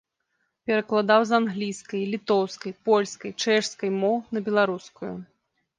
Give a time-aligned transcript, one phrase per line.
[0.69, 5.13] Перакладаў з англійскай, літоўскай, польскай, чэшскай моў на беларускую.